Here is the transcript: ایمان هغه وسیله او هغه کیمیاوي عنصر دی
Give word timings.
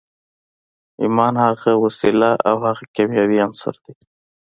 ایمان 1.01 1.33
هغه 1.45 1.71
وسیله 1.83 2.31
او 2.49 2.55
هغه 2.65 2.83
کیمیاوي 2.95 3.37
عنصر 3.45 3.75
دی 3.83 3.93